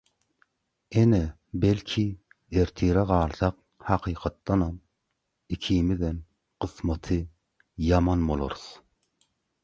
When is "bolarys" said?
8.31-8.65